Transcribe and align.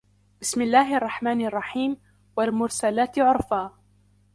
بسم 0.41 0.61
الله 0.61 0.97
الرحمن 0.97 1.45
الرحيم 1.45 1.97
والمرسلات 2.37 3.19
عرفا 3.19 3.73